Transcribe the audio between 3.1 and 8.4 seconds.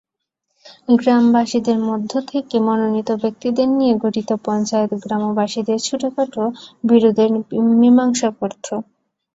ব্যক্তিদের নিয়ে গঠিত পঞ্চায়েত গ্রামবাসীদের ছোটখাট বিরোধের মীমাংসা